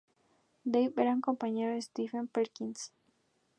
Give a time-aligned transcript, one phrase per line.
[0.65, 2.91] Dave era compañero de Stephen Perkins.